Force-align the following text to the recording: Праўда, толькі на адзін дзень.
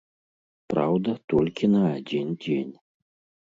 Праўда, 0.73 1.11
толькі 1.35 1.71
на 1.77 1.85
адзін 1.95 2.35
дзень. 2.43 2.77